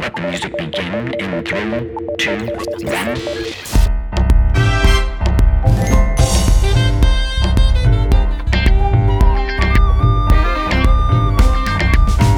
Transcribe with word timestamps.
Let 0.00 0.14
the 0.14 0.20
music 0.22 0.56
begin 0.56 1.14
in 1.14 1.44
three, 1.44 1.70
two, 2.18 2.36
one. 2.86 3.16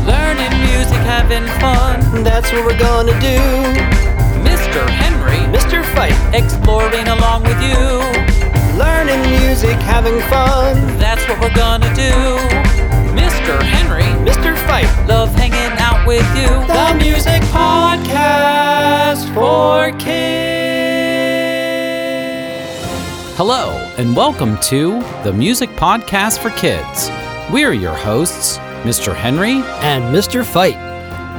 Learning 0.06 0.54
music, 0.70 1.02
having 1.02 1.46
fun. 1.60 2.24
That's 2.24 2.52
what 2.52 2.64
we're 2.64 2.78
gonna 2.78 3.18
do. 3.20 3.38
Mr. 4.46 4.88
Henry, 4.88 5.40
Mr. 5.56 5.84
Fite, 5.94 6.16
exploring 6.34 7.08
along 7.08 7.42
with 7.42 7.60
you. 7.62 8.38
learning 8.78 9.20
music, 9.40 9.76
having 9.80 10.20
fun. 10.30 10.76
That's 10.98 11.26
what 11.28 11.40
we're 11.40 11.54
gonna 11.54 11.67
podcast 17.98 19.34
for 19.34 19.90
kids. 19.98 20.18
Hello, 23.36 23.70
and 23.98 24.14
welcome 24.16 24.58
to 24.60 25.00
the 25.24 25.32
Music 25.32 25.68
Podcast 25.70 26.38
for 26.38 26.50
Kids. 26.50 27.10
We're 27.52 27.72
your 27.72 27.94
hosts, 27.94 28.58
Mr. 28.82 29.14
Henry, 29.14 29.62
And 29.82 30.14
Mr. 30.14 30.44
Fite, 30.44 30.78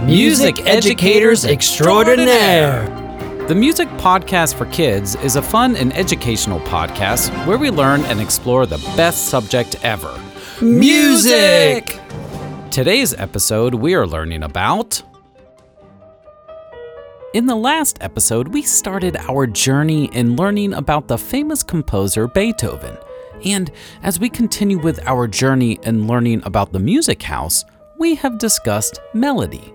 Music 0.06 0.66
educators 0.66 1.46
extraordinaire. 1.46 2.88
The 3.48 3.56
Music 3.56 3.88
Podcast 3.98 4.56
for 4.56 4.66
Kids 4.68 5.16
is 5.18 5.36
a 5.38 5.42
fun 5.42 5.76
and 5.76 5.94
educational 5.96 6.60
podcast 6.62 7.32
where 7.48 7.58
we 7.58 7.70
learn 7.70 8.02
and 8.06 8.20
explore 8.22 8.66
the 8.66 8.78
best 8.96 9.26
subject 9.30 9.76
ever 9.84 10.14
Music! 10.62 12.00
Today's 12.70 13.14
episode, 13.16 13.76
we 13.76 13.96
are 13.96 14.06
learning 14.06 14.44
about. 14.44 15.02
In 17.32 17.46
the 17.46 17.56
last 17.56 18.00
episode, 18.02 18.48
we 18.48 18.64
started 18.64 19.16
our 19.16 19.46
journey 19.46 20.06
in 20.14 20.36
learning 20.36 20.74
about 20.74 21.08
the 21.08 21.18
famous 21.20 21.62
composer 21.62 22.28
Beethoven. 22.28 22.98
And 23.46 23.70
as 24.02 24.20
we 24.20 24.30
continue 24.30 24.80
with 24.80 25.00
our 25.06 25.28
journey 25.28 25.78
in 25.84 26.08
learning 26.08 26.42
about 26.44 26.74
the 26.74 26.80
music 26.80 27.22
house, 27.22 27.66
we 28.00 28.16
have 28.16 28.40
discussed 28.40 29.00
melody. 29.14 29.72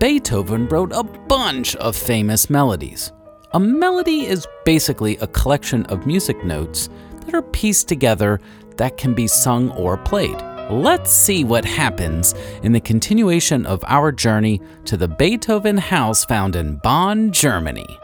Beethoven 0.00 0.66
wrote 0.66 0.90
a 0.92 1.04
bunch 1.04 1.76
of 1.76 1.94
famous 1.94 2.50
melodies. 2.50 3.12
A 3.52 3.60
melody 3.60 4.26
is 4.26 4.48
basically 4.64 5.16
a 5.18 5.28
collection 5.28 5.86
of 5.86 6.08
music 6.08 6.44
notes 6.44 6.88
that 7.20 7.34
are 7.34 7.42
pieced 7.42 7.86
together 7.86 8.40
that 8.78 8.96
can 8.96 9.14
be 9.14 9.28
sung 9.28 9.70
or 9.72 9.96
played. 9.96 10.49
Let's 10.70 11.10
see 11.10 11.42
what 11.42 11.64
happens 11.64 12.32
in 12.62 12.70
the 12.70 12.80
continuation 12.80 13.66
of 13.66 13.82
our 13.88 14.12
journey 14.12 14.60
to 14.84 14.96
the 14.96 15.08
Beethoven 15.08 15.76
house 15.76 16.24
found 16.24 16.54
in 16.54 16.76
Bonn, 16.76 17.32
Germany. 17.32 17.98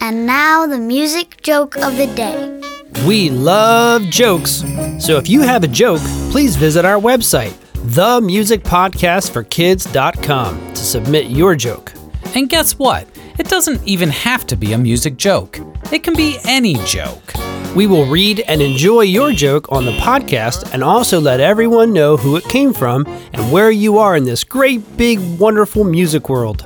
And 0.00 0.24
now 0.24 0.68
the 0.68 0.78
music 0.78 1.42
joke 1.42 1.76
of 1.76 1.96
the 1.96 2.06
day. 2.06 2.60
We 3.08 3.30
love 3.30 4.02
jokes. 4.02 4.62
So 5.00 5.16
if 5.16 5.28
you 5.28 5.40
have 5.40 5.64
a 5.64 5.68
joke, 5.68 6.02
please 6.30 6.54
visit 6.54 6.84
our 6.84 7.00
website, 7.00 7.54
themusicpodcastforkids.com, 7.74 10.74
to 10.74 10.76
submit 10.76 11.26
your 11.26 11.56
joke. 11.56 11.92
And 12.36 12.48
guess 12.48 12.78
what? 12.78 13.08
It 13.38 13.48
doesn't 13.48 13.82
even 13.84 14.10
have 14.10 14.46
to 14.46 14.54
be 14.54 14.74
a 14.74 14.78
music 14.78 15.16
joke. 15.16 15.58
It 15.90 16.04
can 16.04 16.14
be 16.14 16.38
any 16.44 16.74
joke. 16.84 17.32
We 17.74 17.88
will 17.88 18.06
read 18.06 18.38
and 18.46 18.62
enjoy 18.62 19.00
your 19.00 19.32
joke 19.32 19.72
on 19.72 19.84
the 19.84 19.96
podcast 19.98 20.72
and 20.72 20.84
also 20.84 21.20
let 21.20 21.40
everyone 21.40 21.92
know 21.92 22.16
who 22.16 22.36
it 22.36 22.44
came 22.44 22.72
from 22.72 23.04
and 23.32 23.50
where 23.50 23.72
you 23.72 23.98
are 23.98 24.14
in 24.16 24.22
this 24.22 24.44
great, 24.44 24.96
big, 24.96 25.18
wonderful 25.40 25.82
music 25.82 26.28
world. 26.28 26.62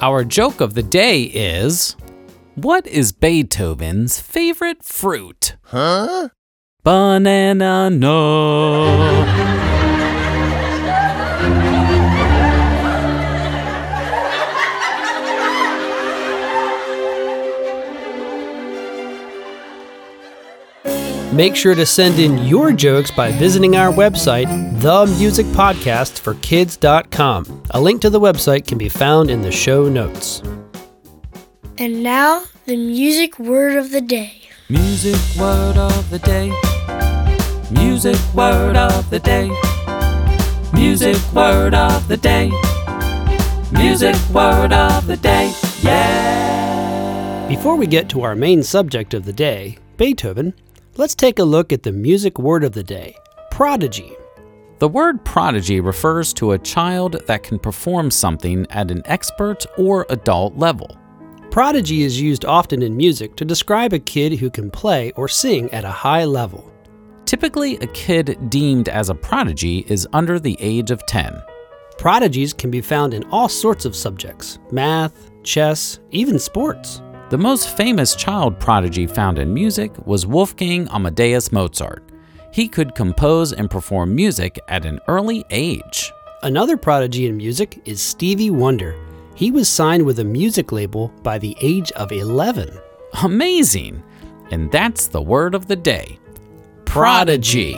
Our 0.00 0.22
joke 0.22 0.60
of 0.60 0.74
the 0.74 0.82
day 0.84 1.22
is 1.22 1.96
What 2.54 2.86
is 2.86 3.10
Beethoven's 3.10 4.20
favorite 4.20 4.84
fruit? 4.84 5.56
Huh? 5.62 6.28
Banana 6.84 7.90
no. 7.90 9.67
Make 21.38 21.54
sure 21.54 21.76
to 21.76 21.86
send 21.86 22.18
in 22.18 22.36
your 22.38 22.72
jokes 22.72 23.12
by 23.12 23.30
visiting 23.30 23.76
our 23.76 23.92
website, 23.92 24.48
themusicpodcastforkids.com. 24.80 27.62
A 27.70 27.80
link 27.80 28.02
to 28.02 28.10
the 28.10 28.18
website 28.18 28.66
can 28.66 28.76
be 28.76 28.88
found 28.88 29.30
in 29.30 29.42
the 29.42 29.52
show 29.52 29.88
notes. 29.88 30.42
And 31.78 32.02
now 32.02 32.42
the 32.66 32.76
music 32.76 33.38
word 33.38 33.76
of 33.76 33.92
the 33.92 34.00
day. 34.00 34.48
Music 34.68 35.14
word 35.38 35.76
of 35.76 36.10
the 36.10 36.18
day. 36.18 36.50
Music 37.70 38.16
word 38.34 38.76
of 38.76 39.08
the 39.08 39.20
day. 39.20 39.48
Music 40.72 41.16
word 41.32 41.72
of 41.72 42.08
the 42.08 42.16
day. 42.16 42.50
Music 43.70 44.16
word 44.30 44.72
of 44.72 45.06
the 45.06 45.16
day. 45.16 45.52
Yeah. 45.82 47.46
Before 47.46 47.76
we 47.76 47.86
get 47.86 48.08
to 48.08 48.22
our 48.22 48.34
main 48.34 48.64
subject 48.64 49.14
of 49.14 49.24
the 49.24 49.32
day, 49.32 49.78
Beethoven, 49.96 50.54
let's 50.98 51.14
take 51.14 51.38
a 51.38 51.44
look 51.44 51.72
at 51.72 51.84
the 51.84 51.92
music 51.92 52.40
word 52.40 52.64
of 52.64 52.72
the 52.72 52.82
day 52.82 53.16
prodigy. 53.52 54.12
The 54.80 54.88
word 54.88 55.24
prodigy 55.24 55.80
refers 55.80 56.32
to 56.34 56.52
a 56.52 56.58
child 56.58 57.22
that 57.26 57.42
can 57.42 57.58
perform 57.58 58.10
something 58.10 58.66
at 58.70 58.90
an 58.90 59.02
expert 59.04 59.64
or 59.76 60.06
adult 60.10 60.56
level. 60.56 60.96
Prodigy 61.50 62.02
is 62.02 62.20
used 62.20 62.44
often 62.44 62.82
in 62.82 62.96
music 62.96 63.34
to 63.36 63.44
describe 63.44 63.92
a 63.92 63.98
kid 63.98 64.38
who 64.38 64.50
can 64.50 64.70
play 64.70 65.12
or 65.12 65.28
sing 65.28 65.70
at 65.70 65.84
a 65.84 65.90
high 65.90 66.24
level. 66.24 66.72
Typically, 67.24 67.76
a 67.76 67.86
kid 67.88 68.50
deemed 68.50 68.88
as 68.88 69.08
a 69.08 69.14
prodigy 69.14 69.84
is 69.88 70.06
under 70.12 70.38
the 70.38 70.56
age 70.60 70.90
of 70.90 71.04
10. 71.06 71.42
Prodigies 71.96 72.52
can 72.52 72.70
be 72.70 72.80
found 72.80 73.14
in 73.14 73.24
all 73.30 73.48
sorts 73.48 73.84
of 73.84 73.96
subjects 73.96 74.58
math, 74.70 75.30
chess, 75.42 76.00
even 76.10 76.38
sports. 76.38 77.02
The 77.30 77.36
most 77.36 77.76
famous 77.76 78.14
child 78.16 78.58
prodigy 78.58 79.06
found 79.06 79.38
in 79.38 79.52
music 79.52 79.92
was 80.06 80.26
Wolfgang 80.26 80.88
Amadeus 80.88 81.52
Mozart. 81.52 82.02
He 82.54 82.66
could 82.68 82.94
compose 82.94 83.52
and 83.52 83.70
perform 83.70 84.14
music 84.14 84.58
at 84.66 84.86
an 84.86 84.98
early 85.08 85.44
age. 85.50 86.10
Another 86.42 86.78
prodigy 86.78 87.26
in 87.26 87.36
music 87.36 87.82
is 87.84 88.00
Stevie 88.00 88.48
Wonder. 88.48 88.96
He 89.34 89.50
was 89.50 89.68
signed 89.68 90.06
with 90.06 90.20
a 90.20 90.24
music 90.24 90.72
label 90.72 91.08
by 91.22 91.36
the 91.36 91.54
age 91.60 91.92
of 91.92 92.12
11. 92.12 92.70
Amazing! 93.22 94.02
And 94.50 94.72
that's 94.72 95.08
the 95.08 95.20
word 95.20 95.54
of 95.54 95.66
the 95.66 95.76
day 95.76 96.18
Prodigy. 96.86 97.74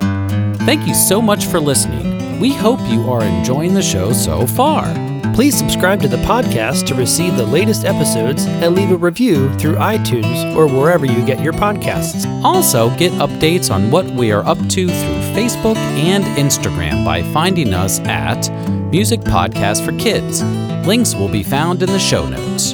Thank 0.00 0.88
you 0.88 0.94
so 0.94 1.22
much 1.22 1.44
for 1.44 1.60
listening. 1.60 2.40
We 2.40 2.52
hope 2.52 2.80
you 2.90 3.08
are 3.08 3.22
enjoying 3.22 3.74
the 3.74 3.82
show 3.82 4.12
so 4.12 4.48
far. 4.48 5.05
Please 5.36 5.54
subscribe 5.54 6.00
to 6.00 6.08
the 6.08 6.16
podcast 6.16 6.86
to 6.86 6.94
receive 6.94 7.36
the 7.36 7.44
latest 7.44 7.84
episodes 7.84 8.46
and 8.46 8.74
leave 8.74 8.90
a 8.90 8.96
review 8.96 9.52
through 9.58 9.74
iTunes 9.74 10.56
or 10.56 10.66
wherever 10.66 11.04
you 11.04 11.22
get 11.26 11.42
your 11.42 11.52
podcasts. 11.52 12.24
Also, 12.42 12.88
get 12.96 13.12
updates 13.12 13.70
on 13.70 13.90
what 13.90 14.06
we 14.06 14.32
are 14.32 14.42
up 14.46 14.56
to 14.70 14.86
through 14.86 15.20
Facebook 15.36 15.76
and 15.76 16.24
Instagram 16.38 17.04
by 17.04 17.22
finding 17.34 17.74
us 17.74 18.00
at 18.00 18.48
Music 18.90 19.20
Podcast 19.20 19.84
for 19.84 19.92
Kids. 19.98 20.42
Links 20.86 21.14
will 21.14 21.28
be 21.28 21.42
found 21.42 21.82
in 21.82 21.90
the 21.90 21.98
show 21.98 22.26
notes. 22.26 22.72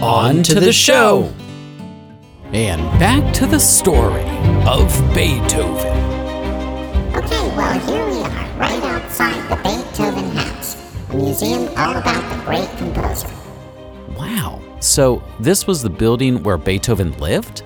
On 0.00 0.44
to 0.44 0.60
the 0.60 0.72
show! 0.72 1.28
And 2.52 2.82
back 3.00 3.34
to 3.34 3.46
the 3.46 3.58
story 3.58 4.22
of 4.64 4.96
Beethoven. 5.12 5.88
Okay, 7.16 7.48
well, 7.56 7.80
here 7.80 8.06
we 8.06 8.20
are, 8.20 8.58
right 8.58 8.82
outside 8.84 9.50
the 9.50 9.56
Beethoven 9.56 10.25
museum 11.16 11.68
all 11.76 11.96
about 11.96 12.22
the 12.30 12.44
great 12.44 12.68
composer. 12.78 13.28
Wow. 14.16 14.60
So, 14.80 15.22
this 15.40 15.66
was 15.66 15.82
the 15.82 15.90
building 15.90 16.42
where 16.42 16.58
Beethoven 16.58 17.16
lived? 17.18 17.62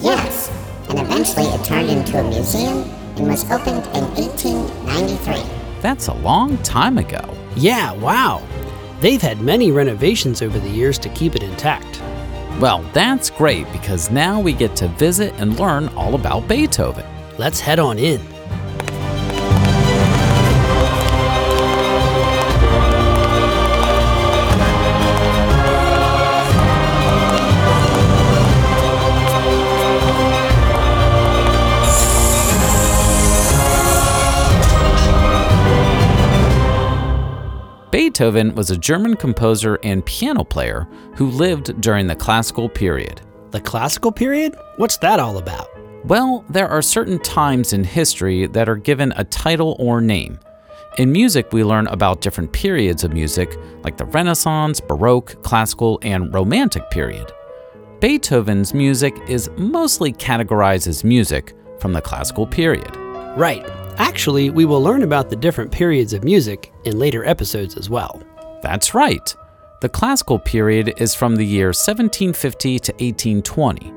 Yes, 0.00 0.50
and 0.88 0.98
eventually 0.98 1.46
it 1.46 1.64
turned 1.64 1.90
into 1.90 2.18
a 2.18 2.24
museum 2.24 2.78
and 3.16 3.28
was 3.28 3.44
opened 3.50 3.84
in 3.94 4.04
1893. 4.14 5.42
That's 5.80 6.08
a 6.08 6.14
long 6.14 6.56
time 6.58 6.98
ago. 6.98 7.36
Yeah, 7.56 7.92
wow. 7.92 8.42
They've 9.00 9.20
had 9.20 9.40
many 9.40 9.70
renovations 9.70 10.42
over 10.42 10.58
the 10.58 10.68
years 10.68 10.98
to 11.00 11.08
keep 11.10 11.34
it 11.34 11.42
intact. 11.42 12.00
Well, 12.60 12.82
that's 12.92 13.30
great 13.30 13.70
because 13.72 14.10
now 14.10 14.38
we 14.40 14.52
get 14.52 14.76
to 14.76 14.88
visit 14.88 15.34
and 15.38 15.58
learn 15.58 15.88
all 15.88 16.14
about 16.14 16.48
Beethoven. 16.48 17.04
Let's 17.36 17.60
head 17.60 17.78
on 17.78 17.98
in. 17.98 18.31
Beethoven 38.22 38.54
was 38.54 38.70
a 38.70 38.78
German 38.78 39.16
composer 39.16 39.80
and 39.82 40.06
piano 40.06 40.44
player 40.44 40.86
who 41.16 41.26
lived 41.26 41.80
during 41.80 42.06
the 42.06 42.14
classical 42.14 42.68
period. 42.68 43.20
The 43.50 43.60
classical 43.60 44.12
period? 44.12 44.54
What's 44.76 44.96
that 44.98 45.18
all 45.18 45.38
about? 45.38 45.68
Well, 46.04 46.44
there 46.48 46.68
are 46.68 46.82
certain 46.82 47.18
times 47.18 47.72
in 47.72 47.82
history 47.82 48.46
that 48.46 48.68
are 48.68 48.76
given 48.76 49.12
a 49.16 49.24
title 49.24 49.74
or 49.80 50.00
name. 50.00 50.38
In 50.98 51.10
music, 51.10 51.52
we 51.52 51.64
learn 51.64 51.88
about 51.88 52.20
different 52.20 52.52
periods 52.52 53.02
of 53.02 53.12
music, 53.12 53.58
like 53.82 53.96
the 53.96 54.04
Renaissance, 54.04 54.78
Baroque, 54.78 55.42
Classical, 55.42 55.98
and 56.02 56.32
Romantic 56.32 56.90
period. 56.90 57.32
Beethoven's 57.98 58.72
music 58.72 59.16
is 59.26 59.50
mostly 59.56 60.12
categorized 60.12 60.86
as 60.86 61.02
music 61.02 61.54
from 61.80 61.92
the 61.92 62.00
classical 62.00 62.46
period. 62.46 62.94
Right. 63.36 63.66
Actually, 63.98 64.50
we 64.50 64.64
will 64.64 64.82
learn 64.82 65.02
about 65.02 65.30
the 65.30 65.36
different 65.36 65.70
periods 65.70 66.12
of 66.12 66.24
music 66.24 66.72
in 66.84 66.98
later 66.98 67.24
episodes 67.24 67.76
as 67.76 67.90
well. 67.90 68.22
That's 68.62 68.94
right. 68.94 69.34
The 69.80 69.88
classical 69.88 70.38
period 70.38 70.94
is 70.96 71.14
from 71.14 71.36
the 71.36 71.44
year 71.46 71.68
1750 71.68 72.78
to 72.78 72.92
1820. 72.92 73.92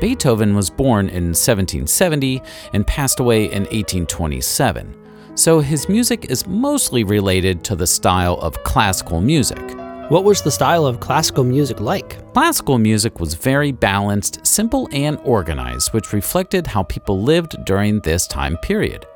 Beethoven 0.00 0.54
was 0.54 0.70
born 0.70 1.08
in 1.08 1.28
1770 1.28 2.42
and 2.72 2.86
passed 2.86 3.20
away 3.20 3.44
in 3.44 3.62
1827, 3.64 4.94
so 5.34 5.60
his 5.60 5.88
music 5.88 6.30
is 6.30 6.46
mostly 6.46 7.04
related 7.04 7.64
to 7.64 7.76
the 7.76 7.86
style 7.86 8.38
of 8.40 8.62
classical 8.62 9.20
music. 9.20 9.62
What 10.08 10.24
was 10.24 10.42
the 10.42 10.50
style 10.50 10.86
of 10.86 11.00
classical 11.00 11.44
music 11.44 11.80
like? 11.80 12.32
Classical 12.32 12.78
music 12.78 13.20
was 13.20 13.34
very 13.34 13.72
balanced, 13.72 14.46
simple, 14.46 14.88
and 14.92 15.18
organized, 15.24 15.92
which 15.92 16.12
reflected 16.12 16.66
how 16.66 16.82
people 16.84 17.22
lived 17.22 17.64
during 17.64 18.00
this 18.00 18.26
time 18.26 18.56
period. 18.58 19.06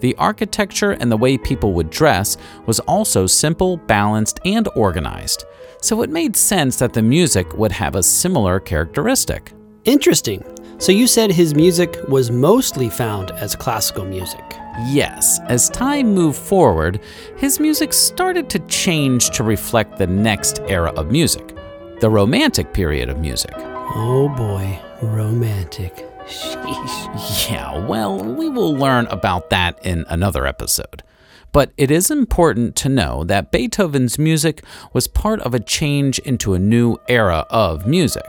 The 0.00 0.14
architecture 0.16 0.92
and 0.92 1.10
the 1.10 1.16
way 1.16 1.36
people 1.38 1.72
would 1.74 1.90
dress 1.90 2.36
was 2.66 2.80
also 2.80 3.26
simple, 3.26 3.76
balanced, 3.76 4.40
and 4.44 4.68
organized, 4.74 5.44
so 5.80 6.02
it 6.02 6.10
made 6.10 6.36
sense 6.36 6.76
that 6.76 6.92
the 6.92 7.02
music 7.02 7.56
would 7.56 7.72
have 7.72 7.94
a 7.94 8.02
similar 8.02 8.60
characteristic. 8.60 9.52
Interesting. 9.84 10.42
So 10.78 10.92
you 10.92 11.06
said 11.06 11.32
his 11.32 11.54
music 11.54 11.96
was 12.08 12.30
mostly 12.30 12.88
found 12.88 13.32
as 13.32 13.56
classical 13.56 14.04
music. 14.04 14.44
Yes, 14.86 15.40
as 15.48 15.68
time 15.70 16.14
moved 16.14 16.38
forward, 16.38 17.00
his 17.36 17.58
music 17.58 17.92
started 17.92 18.48
to 18.50 18.60
change 18.60 19.30
to 19.30 19.42
reflect 19.42 19.98
the 19.98 20.06
next 20.06 20.60
era 20.68 20.92
of 20.92 21.10
music, 21.10 21.56
the 22.00 22.08
Romantic 22.08 22.72
period 22.72 23.08
of 23.08 23.18
music. 23.18 23.54
Oh 23.56 24.28
boy, 24.36 24.78
romantic. 25.02 26.07
Sheesh. 26.28 27.48
Yeah, 27.50 27.86
well, 27.86 28.22
we 28.22 28.48
will 28.48 28.74
learn 28.74 29.06
about 29.06 29.50
that 29.50 29.78
in 29.84 30.04
another 30.08 30.46
episode. 30.46 31.02
But 31.50 31.72
it 31.76 31.90
is 31.90 32.10
important 32.10 32.76
to 32.76 32.88
know 32.88 33.24
that 33.24 33.50
Beethoven's 33.50 34.18
music 34.18 34.62
was 34.92 35.08
part 35.08 35.40
of 35.40 35.54
a 35.54 35.60
change 35.60 36.18
into 36.20 36.52
a 36.52 36.58
new 36.58 36.98
era 37.08 37.46
of 37.48 37.86
music. 37.86 38.28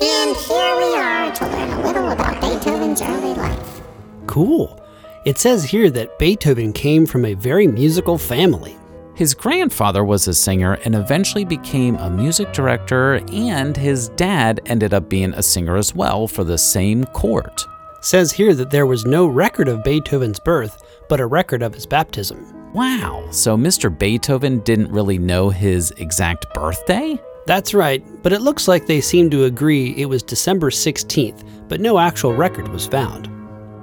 And 0.00 0.36
here 0.36 0.76
we 0.76 0.94
are 0.94 1.32
to 1.32 1.46
learn 1.46 1.70
a 1.70 1.86
little 1.86 2.10
about 2.10 2.40
Beethoven's 2.40 3.00
early 3.00 3.34
life. 3.34 3.80
Cool. 4.26 4.78
It 5.24 5.38
says 5.38 5.64
here 5.64 5.88
that 5.90 6.18
Beethoven 6.18 6.72
came 6.72 7.06
from 7.06 7.24
a 7.24 7.34
very 7.34 7.66
musical 7.66 8.18
family. 8.18 8.76
His 9.22 9.34
grandfather 9.34 10.04
was 10.04 10.26
a 10.26 10.34
singer 10.34 10.72
and 10.84 10.96
eventually 10.96 11.44
became 11.44 11.94
a 11.94 12.10
music 12.10 12.52
director, 12.52 13.20
and 13.30 13.76
his 13.76 14.08
dad 14.08 14.58
ended 14.66 14.92
up 14.92 15.08
being 15.08 15.32
a 15.34 15.44
singer 15.44 15.76
as 15.76 15.94
well 15.94 16.26
for 16.26 16.42
the 16.42 16.58
same 16.58 17.04
court. 17.04 17.64
Says 18.00 18.32
here 18.32 18.52
that 18.52 18.72
there 18.72 18.84
was 18.84 19.06
no 19.06 19.28
record 19.28 19.68
of 19.68 19.84
Beethoven's 19.84 20.40
birth, 20.40 20.82
but 21.08 21.20
a 21.20 21.26
record 21.26 21.62
of 21.62 21.72
his 21.72 21.86
baptism. 21.86 22.72
Wow, 22.72 23.24
so 23.30 23.56
Mr. 23.56 23.96
Beethoven 23.96 24.58
didn't 24.64 24.90
really 24.90 25.18
know 25.18 25.50
his 25.50 25.92
exact 25.98 26.52
birthday? 26.52 27.16
That's 27.46 27.74
right, 27.74 28.04
but 28.24 28.32
it 28.32 28.42
looks 28.42 28.66
like 28.66 28.86
they 28.86 29.00
seem 29.00 29.30
to 29.30 29.44
agree 29.44 29.94
it 29.96 30.06
was 30.06 30.24
December 30.24 30.70
16th, 30.70 31.44
but 31.68 31.80
no 31.80 32.00
actual 32.00 32.34
record 32.34 32.66
was 32.66 32.88
found. 32.88 33.30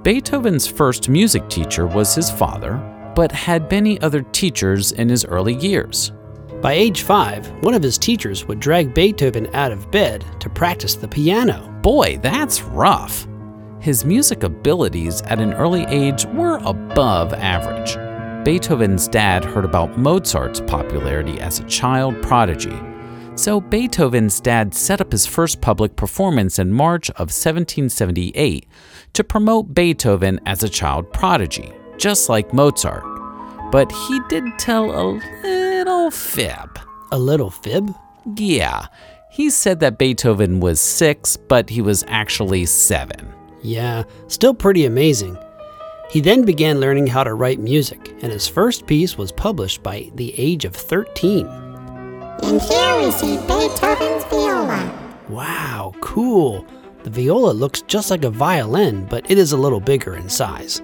Beethoven's 0.04 0.68
first 0.68 1.08
music 1.08 1.48
teacher 1.48 1.88
was 1.88 2.14
his 2.14 2.30
father, 2.30 2.76
but 3.20 3.34
had 3.34 3.70
many 3.70 4.00
other 4.00 4.22
teachers 4.22 4.94
in 4.94 5.10
his 5.10 5.26
early 5.26 5.54
years. 5.56 6.14
By 6.62 6.72
age 6.72 7.02
five, 7.02 7.52
one 7.66 7.74
of 7.74 7.84
his 7.84 7.98
teachers 7.98 8.46
would 8.46 8.62
drag 8.62 8.94
Beethoven 8.94 9.54
out 9.54 9.74
of 9.74 9.92
bed 9.92 10.24
to 10.40 10.50
practice 10.50 10.96
the 10.96 11.10
piano. 11.10 11.70
Boy, 11.82 12.18
that's 12.24 12.62
rough. 12.62 13.28
His 13.82 14.06
music 14.06 14.44
abilities 14.44 15.22
at 15.24 15.42
an 15.42 15.54
early 15.56 15.84
age 15.88 16.24
were 16.28 16.62
above 16.64 17.34
average. 17.34 17.98
Beethoven's 18.46 19.10
dad 19.10 19.44
heard 19.44 19.66
about 19.66 20.00
Mozart's 20.00 20.62
popularity 20.62 21.42
as 21.42 21.60
a 21.60 21.66
child 21.66 22.22
prodigy. 22.22 22.80
So 23.36 23.60
Beethoven's 23.60 24.40
dad 24.40 24.74
set 24.74 25.02
up 25.02 25.12
his 25.12 25.26
first 25.26 25.60
public 25.60 25.98
performance 25.98 26.58
in 26.58 26.72
March 26.72 27.10
of 27.10 27.34
1778 27.36 28.66
to 29.12 29.24
promote 29.26 29.74
Beethoven 29.74 30.40
as 30.46 30.64
a 30.64 30.70
child 30.70 31.12
prodigy, 31.12 31.74
just 31.98 32.30
like 32.30 32.54
Mozart. 32.54 33.09
But 33.72 33.92
he 33.92 34.20
did 34.30 34.44
tell 34.58 34.92
a 34.92 35.22
little 35.44 36.12
fib. 36.12 36.80
A 37.12 37.20
little 37.20 37.50
fib? 37.52 37.94
Yeah, 38.36 38.88
he 39.30 39.50
said 39.50 39.80
that 39.80 39.98
Beethoven 39.98 40.60
was 40.60 40.80
six, 40.80 41.38
but 41.38 41.70
he 41.70 41.82
was 41.82 42.04
actually 42.08 42.66
seven. 42.66 43.34
Yeah, 43.62 44.04
still 44.28 44.54
pretty 44.54 44.86
amazing. 44.86 45.38
He 46.10 46.22
then 46.22 46.44
began 46.44 46.80
learning 46.80 47.08
how 47.08 47.24
to 47.24 47.36
write 47.36 47.60
music, 47.60 48.10
and 48.24 48.32
his 48.32 48.48
first 48.48 48.88
piece 48.88 49.18
was 49.18 49.32
published 49.32 49.84
by 49.84 50.10
the 50.16 50.34
age 50.40 50.66
of 50.66 50.76
13. 50.76 51.46
And 51.46 52.60
here 52.62 52.98
we 52.98 53.12
see 53.12 53.38
Beethoven's 53.48 54.24
viola. 54.26 55.14
Wow, 55.30 55.94
cool. 56.02 56.66
The 57.04 57.12
viola 57.12 57.52
looks 57.52 57.84
just 57.84 58.10
like 58.10 58.24
a 58.24 58.32
violin, 58.32 59.06
but 59.06 59.30
it 59.30 59.38
is 59.38 59.52
a 59.52 59.58
little 59.58 59.80
bigger 59.80 60.16
in 60.16 60.28
size. 60.30 60.82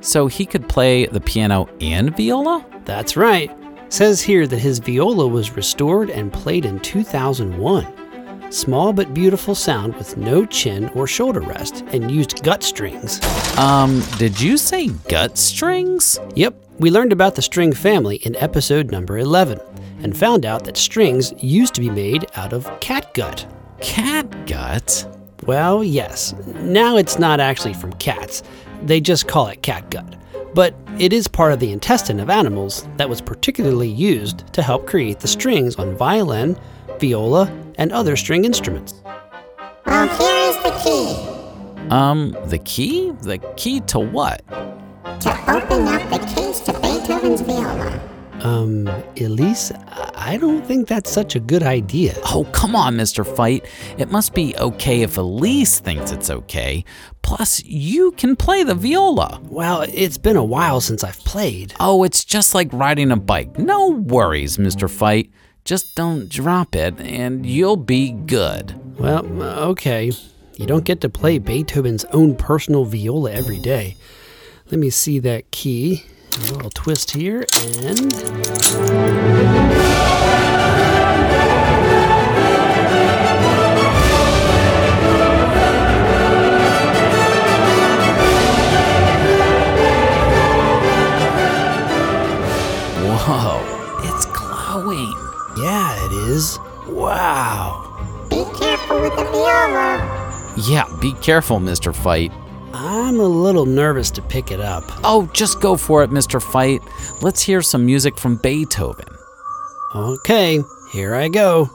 So 0.00 0.26
he 0.26 0.46
could 0.46 0.68
play 0.68 1.06
the 1.06 1.20
piano 1.20 1.68
and 1.80 2.16
viola? 2.16 2.64
That's 2.84 3.16
right. 3.16 3.50
Says 3.88 4.20
here 4.20 4.46
that 4.46 4.58
his 4.58 4.78
viola 4.78 5.26
was 5.26 5.56
restored 5.56 6.10
and 6.10 6.32
played 6.32 6.64
in 6.64 6.78
2001. 6.80 8.52
Small 8.52 8.92
but 8.94 9.12
beautiful 9.12 9.54
sound 9.54 9.94
with 9.96 10.16
no 10.16 10.46
chin 10.46 10.88
or 10.94 11.06
shoulder 11.06 11.40
rest 11.40 11.84
and 11.88 12.10
used 12.10 12.42
gut 12.42 12.62
strings. 12.62 13.20
Um, 13.58 14.02
did 14.16 14.40
you 14.40 14.56
say 14.56 14.88
gut 15.08 15.36
strings? 15.36 16.18
Yep, 16.34 16.54
we 16.78 16.90
learned 16.90 17.12
about 17.12 17.34
the 17.34 17.42
string 17.42 17.72
family 17.72 18.16
in 18.16 18.36
episode 18.36 18.90
number 18.90 19.18
11 19.18 19.60
and 20.02 20.16
found 20.16 20.46
out 20.46 20.64
that 20.64 20.76
strings 20.76 21.34
used 21.42 21.74
to 21.74 21.80
be 21.80 21.90
made 21.90 22.26
out 22.36 22.52
of 22.52 22.64
catgut. 22.80 23.46
Cat 23.80 24.46
gut? 24.46 25.06
Well, 25.44 25.84
yes. 25.84 26.34
Now 26.62 26.96
it's 26.96 27.18
not 27.18 27.40
actually 27.40 27.74
from 27.74 27.92
cats. 27.94 28.42
They 28.82 29.00
just 29.00 29.26
call 29.28 29.48
it 29.48 29.62
catgut. 29.62 30.14
But 30.54 30.74
it 30.98 31.12
is 31.12 31.28
part 31.28 31.52
of 31.52 31.60
the 31.60 31.72
intestine 31.72 32.20
of 32.20 32.30
animals 32.30 32.88
that 32.96 33.08
was 33.08 33.20
particularly 33.20 33.88
used 33.88 34.52
to 34.54 34.62
help 34.62 34.86
create 34.86 35.20
the 35.20 35.28
strings 35.28 35.76
on 35.76 35.94
violin, 35.96 36.58
viola, 36.98 37.52
and 37.76 37.92
other 37.92 38.16
string 38.16 38.44
instruments. 38.44 38.94
Well, 39.86 40.08
here 40.18 40.50
is 40.50 40.56
the 40.62 40.70
key 40.82 41.88
Um, 41.90 42.36
the 42.46 42.58
key? 42.58 43.12
The 43.22 43.38
key 43.56 43.80
to 43.80 43.98
what? 44.00 44.42
to 45.20 45.30
open 45.50 45.88
up 45.88 46.08
the 46.10 46.18
case 46.34 46.60
to 46.60 46.72
Beethoven's 46.80 47.40
viola. 47.40 48.00
Um, 48.42 48.86
Elise, 49.20 49.72
I 50.14 50.36
don't 50.36 50.64
think 50.64 50.86
that's 50.86 51.10
such 51.10 51.34
a 51.34 51.40
good 51.40 51.62
idea. 51.62 52.14
Oh, 52.24 52.44
come 52.52 52.76
on, 52.76 52.96
Mr. 52.96 53.26
Fite. 53.26 53.64
It 53.98 54.10
must 54.10 54.34
be 54.34 54.56
okay 54.56 55.02
if 55.02 55.16
Elise 55.16 55.80
thinks 55.80 56.12
it's 56.12 56.30
okay. 56.30 56.84
Plus, 57.22 57.62
you 57.64 58.12
can 58.12 58.36
play 58.36 58.62
the 58.62 58.74
viola. 58.74 59.40
Well, 59.44 59.82
it's 59.82 60.18
been 60.18 60.36
a 60.36 60.44
while 60.44 60.80
since 60.80 61.02
I've 61.02 61.18
played. 61.20 61.74
Oh, 61.80 62.04
it's 62.04 62.24
just 62.24 62.54
like 62.54 62.72
riding 62.72 63.10
a 63.10 63.16
bike. 63.16 63.58
No 63.58 63.88
worries, 63.88 64.56
Mr. 64.56 64.88
Fite. 64.88 65.30
Just 65.64 65.84
don't 65.96 66.28
drop 66.30 66.74
it 66.74 66.98
and 67.00 67.44
you'll 67.44 67.76
be 67.76 68.12
good. 68.12 68.98
Well, 68.98 69.26
okay. 69.42 70.12
You 70.56 70.66
don't 70.66 70.84
get 70.84 71.00
to 71.02 71.08
play 71.08 71.38
Beethoven's 71.38 72.04
own 72.06 72.34
personal 72.36 72.84
viola 72.84 73.32
every 73.32 73.60
day. 73.60 73.96
Let 74.70 74.80
me 74.80 74.90
see 74.90 75.18
that 75.20 75.50
key. 75.50 76.04
A 76.38 76.52
little 76.52 76.70
twist 76.70 77.10
here, 77.10 77.44
and. 77.78 78.12
Whoa, 93.04 94.00
it's 94.04 94.26
glowing. 94.26 95.12
Yeah, 95.60 96.06
it 96.06 96.12
is. 96.30 96.58
Wow. 96.86 98.26
Be 98.30 98.44
careful 98.58 99.00
with 99.00 99.16
the 99.16 99.24
viola. 99.24 100.54
Yeah, 100.68 100.84
be 101.00 101.12
careful, 101.14 101.58
Mr. 101.58 101.94
Fite. 101.94 102.32
I'm 102.80 103.18
a 103.18 103.26
little 103.26 103.66
nervous 103.66 104.08
to 104.12 104.22
pick 104.22 104.52
it 104.52 104.60
up. 104.60 104.84
Oh, 105.02 105.28
just 105.32 105.60
go 105.60 105.76
for 105.76 106.04
it, 106.04 106.10
Mr. 106.10 106.40
Fite. 106.40 106.80
Let's 107.20 107.42
hear 107.42 107.60
some 107.60 107.84
music 107.84 108.16
from 108.16 108.36
Beethoven. 108.36 109.08
Okay, 109.96 110.62
here 110.92 111.16
I 111.16 111.28
go. 111.28 111.68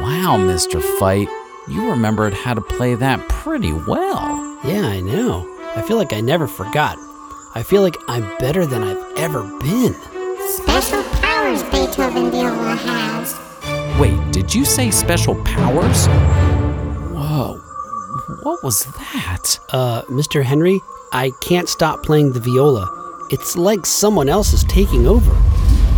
Wow, 0.00 0.36
Mr. 0.38 0.80
Fite, 1.00 1.28
you 1.66 1.90
remembered 1.90 2.32
how 2.32 2.54
to 2.54 2.60
play 2.60 2.94
that 2.94 3.28
pretty 3.28 3.72
well. 3.72 4.58
Yeah, 4.64 4.82
I 4.82 5.00
know. 5.00 5.52
I 5.74 5.82
feel 5.82 5.96
like 5.96 6.12
I 6.12 6.20
never 6.20 6.46
forgot. 6.46 6.96
I 7.56 7.64
feel 7.64 7.82
like 7.82 7.96
I'm 8.06 8.38
better 8.38 8.66
than 8.66 8.84
I've 8.84 9.18
ever 9.18 9.42
been. 9.58 9.94
Special 10.48 11.02
powers 11.46 11.62
Beethoven 11.64 12.30
viola 12.32 12.74
has. 12.74 14.00
Wait, 14.00 14.18
did 14.32 14.52
you 14.52 14.64
say 14.64 14.90
special 14.90 15.40
powers? 15.44 16.06
Whoa, 17.14 17.58
what 18.42 18.64
was 18.64 18.84
that? 18.84 19.60
Uh, 19.70 20.02
Mr. 20.02 20.42
Henry, 20.42 20.80
I 21.12 21.30
can't 21.40 21.68
stop 21.68 22.02
playing 22.02 22.32
the 22.32 22.40
viola. 22.40 22.90
It's 23.30 23.56
like 23.56 23.86
someone 23.86 24.28
else 24.28 24.52
is 24.52 24.64
taking 24.64 25.06
over. 25.06 25.30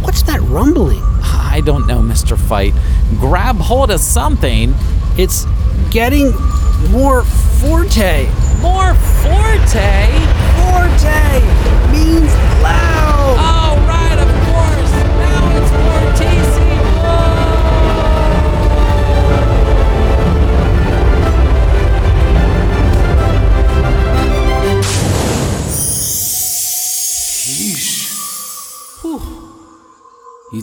What's 0.03 0.23
that 0.25 0.41
rumbling? 0.43 1.03
I 1.23 1.63
don't 1.65 1.87
know, 1.87 2.01
Mr. 2.01 2.39
Fite. 2.39 2.75
Grab 3.19 3.57
hold 3.57 3.91
of 3.91 4.01
something. 4.01 4.75
It's 5.17 5.47
getting 5.91 6.33
more 6.91 7.25
forte. 7.61 8.27
More 8.61 8.95
forte? 9.23 10.09
Forte 10.57 11.41
means 11.93 12.33
loud. 12.63 13.08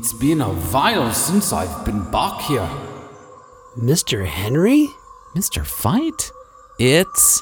It's 0.05 0.13
been 0.13 0.39
a 0.39 0.53
while 0.53 1.11
since 1.11 1.51
I've 1.51 1.83
been 1.83 2.03
back 2.11 2.39
here. 2.41 2.69
Mr. 3.75 4.23
Henry? 4.23 4.87
Mr. 5.35 5.65
Fite? 5.65 6.31
It's 6.77 7.41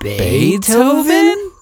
Beethoven? 0.00 1.52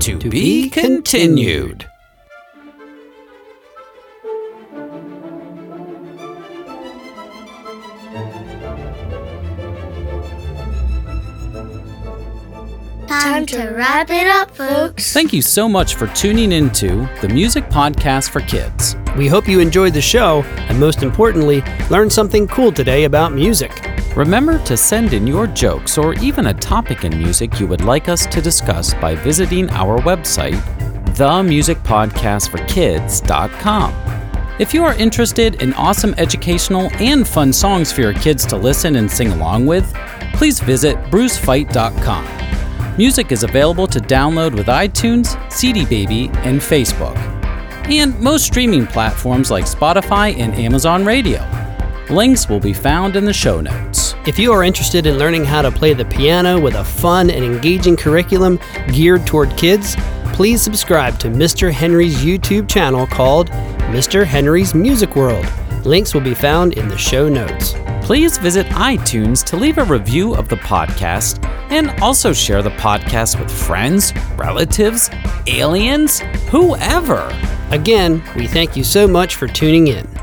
To, 0.00 0.18
To 0.18 0.28
be, 0.28 0.64
be 0.64 0.68
continued. 0.68 1.89
Time 13.30 13.46
to 13.46 13.68
wrap 13.68 14.10
it 14.10 14.26
up, 14.26 14.50
folks. 14.50 15.12
Thank 15.12 15.32
you 15.32 15.40
so 15.40 15.68
much 15.68 15.94
for 15.94 16.08
tuning 16.08 16.50
into 16.50 17.08
the 17.20 17.28
Music 17.28 17.62
Podcast 17.66 18.30
for 18.30 18.40
Kids. 18.40 18.96
We 19.16 19.28
hope 19.28 19.46
you 19.46 19.60
enjoyed 19.60 19.94
the 19.94 20.00
show 20.00 20.42
and, 20.42 20.80
most 20.80 21.04
importantly, 21.04 21.62
learned 21.90 22.12
something 22.12 22.48
cool 22.48 22.72
today 22.72 23.04
about 23.04 23.32
music. 23.32 23.70
Remember 24.16 24.58
to 24.64 24.76
send 24.76 25.12
in 25.12 25.28
your 25.28 25.46
jokes 25.46 25.96
or 25.96 26.14
even 26.14 26.48
a 26.48 26.54
topic 26.54 27.04
in 27.04 27.16
music 27.16 27.60
you 27.60 27.68
would 27.68 27.82
like 27.82 28.08
us 28.08 28.26
to 28.26 28.42
discuss 28.42 28.94
by 28.94 29.14
visiting 29.14 29.70
our 29.70 30.00
website, 30.00 30.60
themusicpodcastforkids.com. 31.14 33.94
If 34.58 34.74
you 34.74 34.84
are 34.84 34.94
interested 34.94 35.62
in 35.62 35.72
awesome 35.74 36.16
educational 36.18 36.90
and 36.94 37.28
fun 37.28 37.52
songs 37.52 37.92
for 37.92 38.00
your 38.00 38.14
kids 38.14 38.44
to 38.46 38.56
listen 38.56 38.96
and 38.96 39.08
sing 39.08 39.30
along 39.30 39.66
with, 39.66 39.94
please 40.34 40.58
visit 40.58 40.96
brucefite.com. 41.12 42.39
Music 42.98 43.32
is 43.32 43.44
available 43.44 43.86
to 43.86 44.00
download 44.00 44.54
with 44.54 44.66
iTunes, 44.66 45.38
CD 45.50 45.86
Baby, 45.86 46.28
and 46.38 46.60
Facebook, 46.60 47.16
and 47.88 48.18
most 48.20 48.44
streaming 48.44 48.86
platforms 48.86 49.50
like 49.50 49.64
Spotify 49.64 50.36
and 50.36 50.52
Amazon 50.54 51.04
Radio. 51.04 51.46
Links 52.10 52.48
will 52.48 52.60
be 52.60 52.72
found 52.72 53.16
in 53.16 53.24
the 53.24 53.32
show 53.32 53.60
notes. 53.60 54.14
If 54.26 54.38
you 54.38 54.52
are 54.52 54.64
interested 54.64 55.06
in 55.06 55.18
learning 55.18 55.44
how 55.44 55.62
to 55.62 55.70
play 55.70 55.94
the 55.94 56.04
piano 56.04 56.60
with 56.60 56.74
a 56.74 56.84
fun 56.84 57.30
and 57.30 57.44
engaging 57.44 57.96
curriculum 57.96 58.58
geared 58.92 59.26
toward 59.26 59.56
kids, 59.56 59.96
please 60.34 60.60
subscribe 60.60 61.18
to 61.20 61.28
Mr. 61.28 61.70
Henry's 61.72 62.16
YouTube 62.16 62.68
channel 62.68 63.06
called 63.06 63.50
Mr. 63.92 64.24
Henry's 64.24 64.74
Music 64.74 65.14
World. 65.16 65.46
Links 65.86 66.12
will 66.12 66.20
be 66.20 66.34
found 66.34 66.74
in 66.74 66.88
the 66.88 66.98
show 66.98 67.28
notes. 67.28 67.74
Please 68.02 68.36
visit 68.36 68.66
iTunes 68.68 69.44
to 69.44 69.56
leave 69.56 69.78
a 69.78 69.84
review 69.84 70.34
of 70.34 70.48
the 70.48 70.56
podcast 70.56 71.49
and 71.70 71.90
also 72.00 72.32
share 72.32 72.62
the 72.62 72.70
podcast 72.70 73.40
with 73.40 73.50
friends, 73.50 74.12
relatives, 74.36 75.10
aliens, 75.46 76.20
whoever. 76.50 77.30
Again, 77.70 78.22
we 78.36 78.46
thank 78.46 78.76
you 78.76 78.84
so 78.84 79.06
much 79.06 79.36
for 79.36 79.46
tuning 79.46 79.86
in. 79.86 80.19